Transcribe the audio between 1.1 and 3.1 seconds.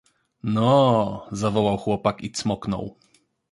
zawołał chłopak i cmoknął.